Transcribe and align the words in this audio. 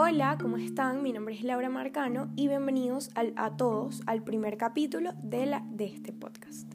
Hola, 0.00 0.38
¿cómo 0.40 0.58
están? 0.58 1.02
Mi 1.02 1.12
nombre 1.12 1.34
es 1.34 1.42
Laura 1.42 1.68
Marcano 1.68 2.28
y 2.36 2.46
bienvenidos 2.46 3.10
a 3.16 3.56
todos 3.56 4.00
al 4.06 4.22
primer 4.22 4.56
capítulo 4.56 5.10
de, 5.24 5.60
este 5.80 6.12
podcast. 6.12 6.72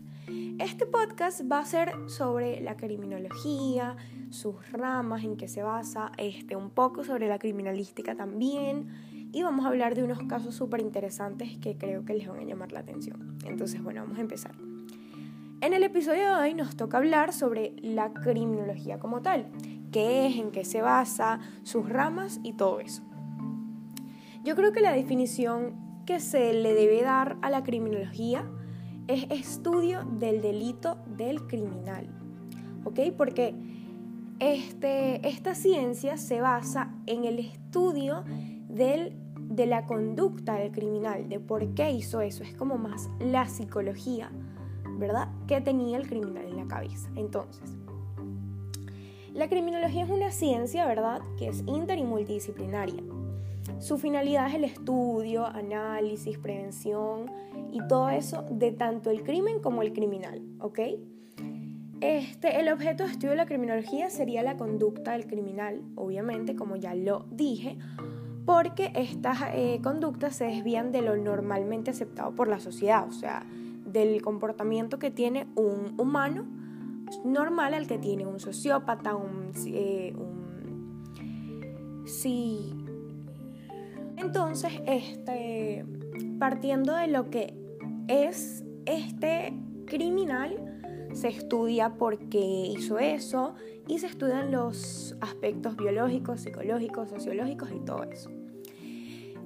Este 0.60 0.86
podcast 0.86 1.50
va 1.50 1.60
a 1.60 1.66
ser 1.66 1.94
sobre 2.08 2.60
la 2.60 2.76
criminología, 2.76 3.96
sus 4.30 4.70
ramas, 4.74 5.24
en 5.24 5.38
qué 5.38 5.48
se 5.48 5.64
basa, 5.64 6.12
este, 6.18 6.58
un 6.58 6.70
poco 6.70 7.06
sobre 7.06 7.30
la 7.30 7.40
criminalística 7.40 8.14
también 8.14 8.90
y 9.32 9.42
vamos 9.42 9.64
a 9.64 9.70
hablar 9.70 9.96
de 9.96 10.04
unos 10.04 10.22
casos 10.24 10.54
súper 10.54 10.82
interesantes 10.82 11.58
que 11.60 11.78
creo 11.78 12.04
que 12.04 12.16
les 12.16 12.28
van 12.28 12.40
a 12.40 12.44
llamar 12.44 12.74
la 12.74 12.82
atención. 12.82 13.38
Entonces, 13.46 13.82
bueno, 13.82 14.02
vamos 14.02 14.18
a 14.18 14.22
empezar. 14.22 14.54
En 15.62 15.72
el 15.72 15.84
episodio 15.84 16.36
de 16.36 16.42
hoy 16.42 16.54
nos 16.56 16.76
toca 16.76 16.98
hablar 16.98 17.32
sobre 17.32 17.74
la 17.82 18.12
criminología 18.12 19.00
como 19.00 19.22
tal, 19.22 19.48
qué 19.94 20.28
es, 20.28 20.36
en 20.36 20.52
qué 20.52 20.66
se 20.66 20.82
basa, 20.82 21.40
sus 21.64 21.88
ramas 21.88 22.42
y 22.44 22.52
todo 22.52 22.82
eso. 22.82 23.02
Yo 24.44 24.56
creo 24.56 24.72
que 24.72 24.82
la 24.82 24.92
definición 24.92 26.04
que 26.06 26.20
se 26.20 26.54
le 26.54 26.74
debe 26.74 27.02
dar 27.02 27.38
a 27.42 27.50
la 27.50 27.64
criminología 27.64 28.46
es 29.08 29.26
estudio 29.30 30.04
del 30.04 30.42
delito 30.42 30.98
del 31.18 31.48
criminal, 31.48 32.08
¿ok? 32.84 33.00
Porque 33.18 33.56
este, 34.40 35.28
esta 35.28 35.56
ciencia 35.56 36.18
se 36.18 36.42
basa 36.42 36.94
en 37.06 37.26
el 37.26 37.40
estudio 37.40 38.24
del 38.68 39.18
de 39.50 39.66
la 39.68 39.86
conducta 39.86 40.56
del 40.56 40.72
criminal, 40.72 41.30
de 41.30 41.40
por 41.40 41.74
qué 41.76 41.92
hizo 41.92 42.22
eso. 42.22 42.44
Es 42.44 42.56
como 42.56 42.78
más 42.78 43.10
la 43.20 43.48
psicología, 43.48 44.32
¿verdad? 44.98 45.30
Que 45.48 45.62
tenía 45.62 45.98
el 45.98 46.08
criminal 46.08 46.46
en 46.46 46.58
la 46.58 46.68
cabeza. 46.68 47.10
Entonces, 47.16 47.78
la 49.34 49.48
criminología 49.50 50.04
es 50.04 50.10
una 50.10 50.32
ciencia, 50.32 50.86
¿verdad? 50.86 51.22
Que 51.38 51.50
es 51.50 51.64
inter 51.68 52.00
y 52.00 52.04
multidisciplinaria. 52.04 53.04
Su 53.80 53.98
finalidad 53.98 54.48
es 54.50 54.56
el 54.56 54.64
estudio, 54.64 55.46
análisis, 55.46 56.38
prevención 56.38 57.32
y 57.72 57.86
todo 57.88 58.10
eso 58.10 58.46
de 58.50 58.72
tanto 58.72 59.10
el 59.10 59.24
crimen 59.24 59.60
como 59.60 59.82
el 59.82 59.94
criminal, 59.94 60.42
¿ok? 60.60 60.80
Este, 62.02 62.60
el 62.60 62.68
objeto 62.70 63.04
de 63.04 63.12
estudio 63.12 63.30
de 63.32 63.38
la 63.38 63.46
criminología 63.46 64.10
sería 64.10 64.44
la 64.44 64.58
conducta 64.58 65.14
del 65.14 65.26
criminal, 65.26 65.82
obviamente, 65.96 66.56
como 66.56 66.76
ya 66.76 66.94
lo 66.96 67.26
dije, 67.32 67.78
porque 68.46 68.92
estas 68.96 69.40
eh, 69.54 69.80
conductas 69.82 70.36
se 70.36 70.46
desvían 70.46 70.92
de 70.92 71.02
lo 71.02 71.16
normalmente 71.16 71.92
aceptado 71.92 72.36
por 72.36 72.50
la 72.50 72.60
sociedad, 72.60 73.08
o 73.08 73.14
sea, 73.14 73.46
del 73.86 74.22
comportamiento 74.22 75.00
que 75.00 75.12
tiene 75.12 75.48
un 75.56 75.98
humano 75.98 76.46
normal 77.24 77.74
al 77.74 77.88
que 77.88 77.98
tiene 77.98 78.26
un 78.26 78.40
sociópata, 78.40 79.16
un... 79.16 79.52
Eh, 79.68 80.14
sí. 82.06 82.83
Entonces, 84.36 84.74
este, 84.88 85.86
partiendo 86.40 86.96
de 86.96 87.06
lo 87.06 87.30
que 87.30 87.54
es 88.08 88.64
este 88.88 89.54
criminal, 89.86 90.80
se 91.14 91.28
estudia 91.28 91.94
por 91.98 92.18
qué 92.30 92.40
hizo 92.40 92.98
eso 92.98 93.54
y 93.88 94.00
se 94.00 94.08
estudian 94.08 94.52
los 94.52 95.16
aspectos 95.22 95.76
biológicos, 95.76 96.42
psicológicos, 96.42 97.12
sociológicos 97.12 97.70
y 97.74 97.80
todo 97.82 98.06
eso. 98.06 98.32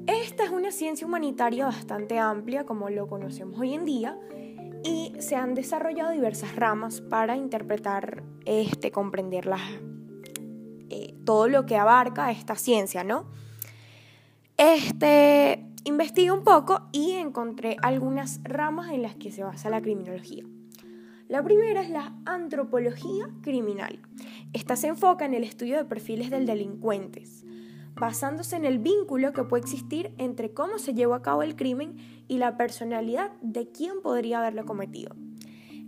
Esta 0.05 0.45
es 0.45 0.51
una 0.51 0.71
ciencia 0.71 1.05
humanitaria 1.05 1.65
bastante 1.65 2.17
amplia 2.17 2.65
como 2.65 2.89
lo 2.89 3.07
conocemos 3.07 3.59
hoy 3.59 3.73
en 3.73 3.83
día 3.83 4.17
y 4.85 5.11
se 5.19 5.35
han 5.35 5.53
desarrollado 5.53 6.11
diversas 6.11 6.55
ramas 6.55 7.01
para 7.01 7.35
interpretar, 7.35 8.23
este, 8.45 8.93
comprender 8.93 9.49
eh, 10.89 11.13
todo 11.25 11.49
lo 11.49 11.65
que 11.65 11.75
abarca 11.75 12.31
esta 12.31 12.55
ciencia, 12.55 13.03
¿no? 13.03 13.25
Este, 14.57 15.63
investigué 15.83 16.31
un 16.31 16.43
poco 16.43 16.89
y 16.91 17.11
encontré 17.11 17.77
algunas 17.83 18.41
ramas 18.43 18.91
en 18.91 19.03
las 19.03 19.15
que 19.15 19.31
se 19.31 19.43
basa 19.43 19.69
la 19.69 19.83
criminología. 19.83 20.45
La 21.27 21.43
primera 21.43 21.83
es 21.83 21.91
la 21.91 22.15
antropología 22.25 23.29
criminal. 23.43 23.99
Esta 24.53 24.75
se 24.75 24.87
enfoca 24.87 25.25
en 25.25 25.35
el 25.35 25.43
estudio 25.43 25.77
de 25.77 25.85
perfiles 25.85 26.31
del 26.31 26.47
delincuentes, 26.47 27.45
basándose 27.93 28.55
en 28.55 28.65
el 28.65 28.79
vínculo 28.79 29.31
que 29.31 29.43
puede 29.43 29.61
existir 29.61 30.11
entre 30.17 30.51
cómo 30.51 30.79
se 30.79 30.95
llevó 30.95 31.13
a 31.13 31.21
cabo 31.21 31.43
el 31.43 31.55
crimen 31.55 31.95
y 32.27 32.39
la 32.39 32.57
personalidad 32.57 33.33
de 33.43 33.69
quien 33.69 34.01
podría 34.01 34.39
haberlo 34.39 34.65
cometido. 34.65 35.15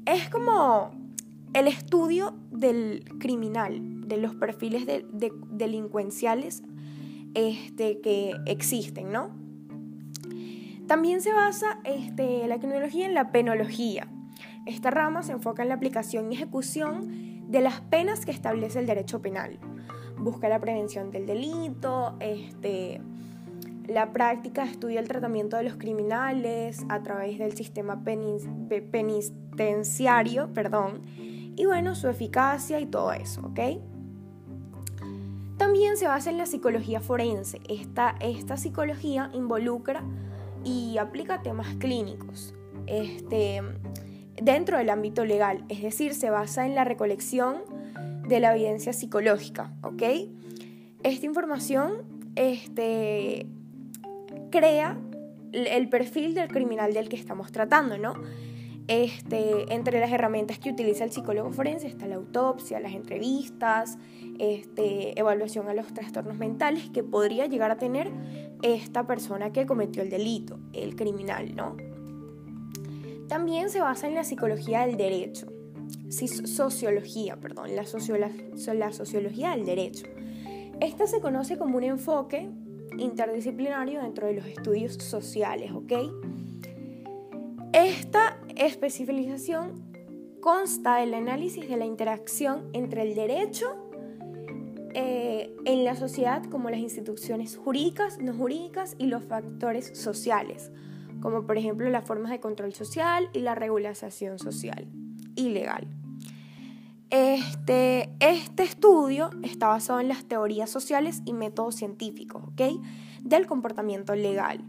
Es 0.05 0.29
como 0.29 0.91
el 1.53 1.67
estudio 1.67 2.35
del 2.51 3.03
criminal, 3.17 4.07
de 4.07 4.17
los 4.17 4.35
perfiles 4.35 4.85
delincuenciales 4.85 6.61
este, 7.33 7.99
que 8.01 8.35
existen, 8.45 9.11
¿no? 9.11 9.31
También 10.87 11.21
se 11.21 11.33
basa 11.33 11.79
este, 11.83 12.47
la 12.47 12.57
criminología 12.57 13.05
en 13.05 13.13
la 13.13 13.31
penología, 13.31 14.07
esta 14.65 14.91
rama 14.91 15.23
se 15.23 15.31
enfoca 15.31 15.63
en 15.63 15.69
la 15.69 15.75
aplicación 15.75 16.29
y 16.31 16.35
ejecución 16.35 17.49
de 17.49 17.61
las 17.61 17.79
penas 17.81 18.25
que 18.25 18.31
establece 18.31 18.79
el 18.79 18.85
derecho 18.85 19.21
penal. 19.21 19.57
Busca 20.17 20.47
la 20.49 20.59
prevención 20.59 21.11
del 21.11 21.25
delito, 21.25 22.15
este, 22.19 23.01
la 23.87 24.11
práctica 24.13 24.65
estudia 24.65 24.99
el 24.99 25.07
tratamiento 25.07 25.57
de 25.57 25.63
los 25.63 25.77
criminales 25.77 26.85
a 26.89 27.01
través 27.01 27.39
del 27.39 27.53
sistema 27.53 28.03
penitenciario, 28.03 30.53
perdón, 30.53 31.01
y 31.55 31.65
bueno, 31.65 31.95
su 31.95 32.07
eficacia 32.07 32.79
y 32.79 32.85
todo 32.85 33.11
eso, 33.11 33.41
¿ok? 33.41 33.59
También 35.59 35.97
se 35.97 36.07
basa 36.07 36.29
en 36.29 36.37
la 36.37 36.45
psicología 36.45 37.01
forense. 37.01 37.59
Esta, 37.67 38.15
esta 38.21 38.55
psicología 38.55 39.29
involucra 39.33 40.01
y 40.63 40.97
aplica 40.97 41.41
temas 41.41 41.75
clínicos. 41.75 42.55
Este, 42.87 43.61
dentro 44.41 44.77
del 44.77 44.89
ámbito 44.89 45.25
legal, 45.25 45.65
es 45.67 45.81
decir, 45.81 46.13
se 46.13 46.29
basa 46.29 46.65
en 46.65 46.75
la 46.75 46.85
recolección 46.85 47.57
de 48.25 48.39
la 48.39 48.55
evidencia 48.55 48.93
psicológica, 48.93 49.73
¿ok? 49.83 50.03
Esta 51.03 51.25
información 51.25 52.03
este, 52.37 53.45
crea 54.51 54.97
el 55.51 55.89
perfil 55.89 56.35
del 56.35 56.47
criminal 56.47 56.93
del 56.93 57.09
que 57.09 57.17
estamos 57.17 57.51
tratando, 57.51 57.97
¿no? 57.97 58.13
Este, 58.89 59.71
entre 59.71 59.99
las 59.99 60.11
herramientas 60.11 60.57
que 60.57 60.71
utiliza 60.71 61.03
el 61.03 61.11
psicólogo 61.11 61.51
forense 61.51 61.85
está 61.85 62.07
la 62.07 62.15
autopsia, 62.15 62.79
las 62.79 62.93
entrevistas, 62.93 63.99
este, 64.39 65.17
evaluación 65.19 65.69
a 65.69 65.75
los 65.75 65.93
trastornos 65.93 66.39
mentales 66.39 66.89
que 66.89 67.03
podría 67.03 67.45
llegar 67.45 67.69
a 67.69 67.77
tener 67.77 68.11
esta 68.63 69.05
persona 69.05 69.51
que 69.51 69.67
cometió 69.67 70.01
el 70.01 70.09
delito, 70.09 70.57
el 70.73 70.95
criminal, 70.95 71.55
¿no? 71.55 71.77
También 73.27 73.69
se 73.69 73.79
basa 73.79 74.07
en 74.07 74.15
la 74.15 74.23
psicología 74.23 74.87
del 74.87 74.97
derecho, 74.97 75.53
sociología, 76.09 77.35
perdón, 77.35 77.75
la, 77.75 77.83
la 78.73 78.91
sociología 78.91 79.51
del 79.51 79.65
derecho. 79.67 80.07
Esta 80.81 81.05
se 81.05 81.21
conoce 81.21 81.59
como 81.59 81.77
un 81.77 81.83
enfoque 81.83 82.49
interdisciplinario 82.97 84.01
dentro 84.01 84.25
de 84.25 84.33
los 84.33 84.47
estudios 84.47 84.95
sociales, 84.95 85.71
¿ok? 85.73 85.93
Esta 87.71 88.28
especialización 88.59 89.83
consta 90.41 90.97
del 90.97 91.15
análisis 91.15 91.67
de 91.67 91.77
la 91.77 91.85
interacción 91.85 92.69
entre 92.73 93.01
el 93.01 93.15
derecho 93.15 93.75
eh, 94.93 95.55
en 95.65 95.83
la 95.83 95.95
sociedad 95.95 96.43
como 96.45 96.69
las 96.69 96.79
instituciones 96.79 97.57
jurídicas, 97.57 98.19
no 98.19 98.33
jurídicas 98.33 98.95
y 98.99 99.07
los 99.07 99.23
factores 99.23 99.97
sociales 99.97 100.71
como 101.21 101.45
por 101.45 101.57
ejemplo 101.57 101.89
las 101.89 102.05
formas 102.05 102.31
de 102.31 102.39
control 102.39 102.73
social 102.73 103.29
y 103.33 103.39
la 103.39 103.55
regulación 103.55 104.39
social 104.39 104.87
y 105.35 105.49
legal. 105.49 105.87
Este, 107.09 108.09
este 108.19 108.63
estudio 108.63 109.31
está 109.41 109.67
basado 109.69 109.99
en 109.99 110.07
las 110.07 110.25
teorías 110.25 110.69
sociales 110.69 111.21
y 111.25 111.33
métodos 111.33 111.75
científicos 111.75 112.43
del 113.23 113.47
comportamiento 113.47 114.15
legal. 114.15 114.61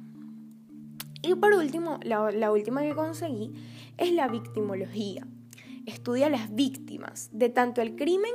Y 1.22 1.34
por 1.34 1.52
último, 1.52 2.00
la 2.02 2.50
última 2.50 2.80
que 2.80 2.94
conseguí 2.94 3.52
es 3.98 4.12
la 4.12 4.28
victimología. 4.28 5.26
Estudia 5.86 6.28
las 6.28 6.54
víctimas 6.54 7.30
de 7.32 7.48
tanto 7.48 7.80
el 7.82 7.96
crimen 7.96 8.32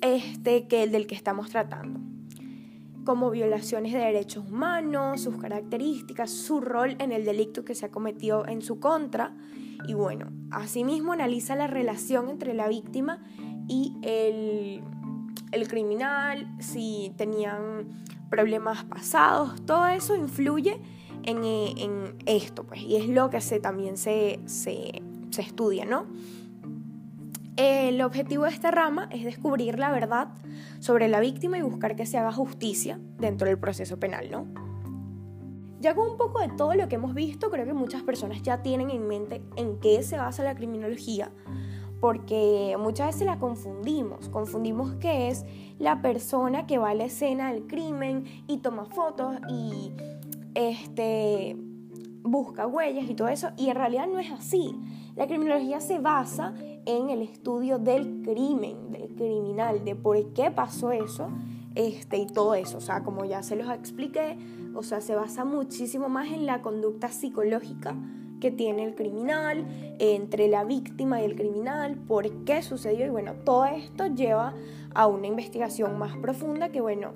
este, 0.00 0.68
que 0.68 0.82
el 0.82 0.92
del 0.92 1.06
que 1.06 1.14
estamos 1.14 1.50
tratando 1.50 2.00
como 3.06 3.30
violaciones 3.30 3.92
de 3.94 4.00
derechos 4.00 4.44
humanos, 4.46 5.22
sus 5.22 5.38
características, 5.38 6.30
su 6.30 6.60
rol 6.60 6.96
en 6.98 7.12
el 7.12 7.24
delito 7.24 7.64
que 7.64 7.74
se 7.74 7.86
ha 7.86 7.90
cometido 7.90 8.46
en 8.46 8.60
su 8.60 8.80
contra. 8.80 9.32
Y 9.86 9.94
bueno, 9.94 10.30
asimismo 10.50 11.12
analiza 11.12 11.54
la 11.54 11.68
relación 11.68 12.28
entre 12.28 12.52
la 12.52 12.68
víctima 12.68 13.22
y 13.68 13.96
el, 14.02 14.82
criminal, 15.68 16.52
si 16.58 17.14
tenían 17.16 18.02
problemas 18.28 18.84
pasados, 18.84 19.64
todo 19.64 19.86
eso 19.86 20.16
influye 20.16 20.80
en, 21.26 22.16
esto, 22.26 22.64
pues, 22.64 22.80
y 22.82 22.96
es 22.96 23.08
lo 23.08 23.30
que 23.30 23.40
se, 23.40 23.60
también 23.60 23.96
se, 23.96 24.40
se, 24.46 25.02
se 25.30 25.42
estudia, 25.42 25.84
¿no? 25.84 26.06
El 27.56 28.02
objetivo 28.02 28.44
de 28.44 28.50
esta 28.50 28.70
rama 28.70 29.08
es 29.10 29.24
descubrir 29.24 29.78
la 29.78 29.90
verdad 29.90 30.28
sobre 30.78 31.08
la 31.08 31.20
víctima 31.20 31.56
y 31.56 31.62
buscar 31.62 31.96
que 31.96 32.04
se 32.04 32.18
haga 32.18 32.30
justicia 32.30 33.00
dentro 33.18 33.48
del 33.48 33.58
proceso 33.58 33.98
penal, 33.98 34.30
¿no? 34.30 34.46
Ya 35.80 35.94
con 35.94 36.10
un 36.10 36.16
poco 36.16 36.40
de 36.40 36.48
todo 36.48 36.74
lo 36.74 36.88
que 36.88 36.96
hemos 36.96 37.14
visto, 37.14 37.50
creo 37.50 37.64
que 37.64 37.72
muchas 37.72 38.02
personas 38.02 38.42
ya 38.42 38.62
tienen 38.62 38.90
en 38.90 39.06
mente 39.06 39.42
en 39.56 39.78
qué 39.78 40.02
se 40.02 40.16
basa 40.16 40.42
la 40.42 40.54
criminología, 40.54 41.30
porque 42.00 42.76
muchas 42.78 43.08
veces 43.08 43.26
la 43.26 43.38
confundimos. 43.38 44.28
Confundimos 44.28 44.94
que 44.96 45.28
es 45.28 45.44
la 45.78 46.02
persona 46.02 46.66
que 46.66 46.78
va 46.78 46.90
a 46.90 46.94
la 46.94 47.04
escena 47.04 47.52
del 47.52 47.66
crimen 47.66 48.24
y 48.46 48.58
toma 48.58 48.84
fotos 48.86 49.36
y 49.48 49.92
este, 50.56 51.54
busca 52.22 52.66
huellas 52.66 53.08
y 53.08 53.14
todo 53.14 53.28
eso, 53.28 53.50
y 53.56 53.68
en 53.68 53.76
realidad 53.76 54.06
no 54.06 54.18
es 54.18 54.32
así. 54.32 54.74
La 55.14 55.26
criminología 55.26 55.80
se 55.80 55.98
basa 55.98 56.54
en 56.86 57.10
el 57.10 57.22
estudio 57.22 57.78
del 57.78 58.22
crimen, 58.22 58.90
del 58.90 59.14
criminal, 59.14 59.84
de 59.84 59.94
por 59.94 60.32
qué 60.32 60.50
pasó 60.50 60.92
eso 60.92 61.28
este, 61.74 62.16
y 62.16 62.26
todo 62.26 62.54
eso. 62.54 62.78
O 62.78 62.80
sea, 62.80 63.02
como 63.02 63.24
ya 63.24 63.42
se 63.42 63.54
los 63.54 63.70
expliqué, 63.70 64.38
o 64.74 64.82
sea, 64.82 65.00
se 65.00 65.14
basa 65.14 65.44
muchísimo 65.44 66.08
más 66.08 66.28
en 66.28 66.46
la 66.46 66.62
conducta 66.62 67.08
psicológica 67.08 67.94
que 68.40 68.50
tiene 68.50 68.84
el 68.84 68.94
criminal, 68.94 69.66
entre 69.98 70.48
la 70.48 70.64
víctima 70.64 71.20
y 71.20 71.24
el 71.24 71.36
criminal, 71.36 71.96
por 71.96 72.44
qué 72.44 72.62
sucedió 72.62 73.06
y 73.06 73.10
bueno, 73.10 73.34
todo 73.44 73.64
esto 73.66 74.06
lleva 74.06 74.54
a 74.94 75.06
una 75.06 75.26
investigación 75.26 75.98
más 75.98 76.16
profunda 76.16 76.70
que 76.70 76.80
bueno, 76.80 77.12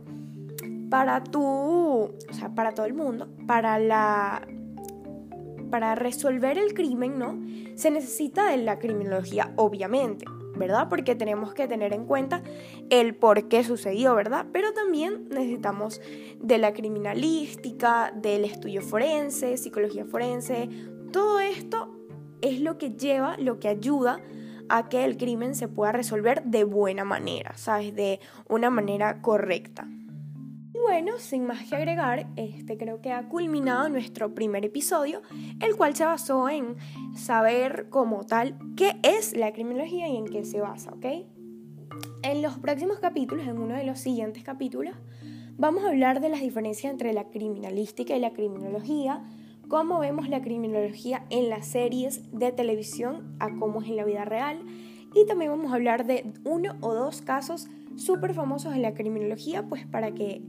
para 0.91 1.23
tú, 1.23 1.43
o 1.43 2.33
sea, 2.33 2.55
para 2.55 2.73
todo 2.73 2.87
el 2.87 2.95
mundo, 2.95 3.29
para 3.47 3.79
la 3.79 4.47
para 5.71 5.95
resolver 5.95 6.59
el 6.59 6.75
crimen, 6.75 7.19
¿no? 7.19 7.41
Se 7.77 7.93
necesita 7.93 8.51
de 8.51 8.57
la 8.57 8.81
criminología, 8.81 9.53
obviamente, 9.55 10.25
¿verdad? 10.57 10.89
Porque 10.89 11.15
tenemos 11.15 11.55
que 11.55 11.69
tener 11.69 11.93
en 11.93 12.07
cuenta 12.07 12.43
el 12.91 13.15
por 13.15 13.49
qué 13.49 13.63
sucedió, 13.63 14.17
¿verdad? 14.17 14.47
Pero 14.53 14.73
también 14.73 15.29
necesitamos 15.31 16.01
de 16.41 16.59
la 16.59 16.73
criminalística, 16.73 18.13
del 18.15 18.45
estudio 18.45 18.83
forense, 18.83 19.57
psicología 19.57 20.05
forense, 20.05 20.69
todo 21.13 21.39
esto 21.39 21.97
es 22.41 22.61
lo 22.61 22.77
que 22.77 22.91
lleva, 22.91 23.37
lo 23.39 23.61
que 23.61 23.69
ayuda 23.69 24.21
a 24.69 24.89
que 24.89 25.05
el 25.05 25.17
crimen 25.17 25.55
se 25.55 25.69
pueda 25.69 25.93
resolver 25.93 26.43
de 26.45 26.65
buena 26.65 27.05
manera, 27.05 27.57
¿sabes? 27.57 27.95
De 27.95 28.21
una 28.49 28.71
manera 28.71 29.21
correcta. 29.23 29.89
Bueno, 30.83 31.19
sin 31.19 31.47
más 31.47 31.69
que 31.69 31.77
agregar, 31.77 32.27
este 32.37 32.77
creo 32.79 33.01
que 33.01 33.13
ha 33.13 33.29
culminado 33.29 33.89
nuestro 33.89 34.35
primer 34.35 34.65
episodio, 34.65 35.21
el 35.61 35.77
cual 35.77 35.95
se 35.95 36.05
basó 36.05 36.49
en 36.49 36.77
saber 37.15 37.89
como 37.91 38.25
tal 38.25 38.57
qué 38.77 38.99
es 39.03 39.37
la 39.37 39.53
criminología 39.53 40.09
y 40.09 40.17
en 40.17 40.25
qué 40.27 40.45
se 40.45 40.61
basa, 40.61 40.93
¿ok? 40.93 41.05
En 42.23 42.43
los 42.43 42.59
próximos 42.59 42.99
capítulos, 42.99 43.47
en 43.47 43.59
uno 43.59 43.75
de 43.75 43.85
los 43.85 43.99
siguientes 43.99 44.43
capítulos, 44.43 44.95
vamos 45.59 45.85
a 45.85 45.89
hablar 45.89 46.21
de 46.21 46.31
las 46.31 46.41
diferencias 46.41 46.91
entre 46.91 47.13
la 47.13 47.25
criminalística 47.25 48.17
y 48.17 48.21
la 48.21 48.33
criminología, 48.33 49.23
cómo 49.69 49.99
vemos 49.99 50.29
la 50.29 50.41
criminología 50.41 51.25
en 51.31 51.51
las 51.51 51.67
series 51.67 52.23
de 52.33 52.53
televisión 52.53 53.37
a 53.39 53.55
cómo 53.55 53.83
es 53.83 53.89
en 53.89 53.97
la 53.97 54.05
vida 54.05 54.25
real, 54.25 54.65
y 55.15 55.27
también 55.27 55.51
vamos 55.51 55.73
a 55.73 55.75
hablar 55.75 56.07
de 56.07 56.33
uno 56.45 56.77
o 56.81 56.95
dos 56.95 57.21
casos 57.21 57.69
súper 57.97 58.33
famosos 58.33 58.75
en 58.75 58.83
la 58.83 58.95
criminología, 58.95 59.69
pues 59.69 59.87
para 59.87 60.13
que 60.13 60.41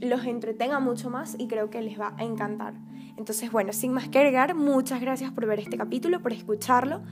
los 0.00 0.24
entretenga 0.24 0.80
mucho 0.80 1.10
más 1.10 1.36
y 1.38 1.48
creo 1.48 1.70
que 1.70 1.82
les 1.82 1.98
va 1.98 2.14
a 2.16 2.24
encantar. 2.24 2.74
Entonces, 3.16 3.50
bueno, 3.50 3.72
sin 3.72 3.92
más 3.92 4.08
que 4.08 4.18
agregar, 4.18 4.54
muchas 4.54 5.00
gracias 5.00 5.32
por 5.32 5.46
ver 5.46 5.58
este 5.58 5.76
capítulo, 5.76 6.22
por 6.22 6.32
escucharlo. 6.32 7.02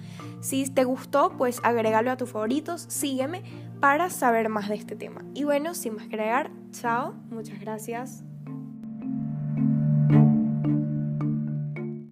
Si 0.41 0.69
te 0.71 0.85
gustó, 0.85 1.33
pues 1.37 1.61
agrégalo 1.65 2.13
a 2.13 2.17
tus 2.17 2.31
favoritos, 2.31 2.87
sígueme 2.89 3.43
para 3.81 4.09
saber 4.09 4.49
más 4.49 4.69
de 4.69 4.77
este 4.77 4.95
tema. 4.95 5.25
Y 5.35 5.45
bueno, 5.45 5.75
sin 5.75 5.97
más 5.97 6.07
que 6.07 6.15
agregar, 6.15 6.51
chao, 6.71 7.15
muchas 7.29 7.61
gracias. 7.61 8.23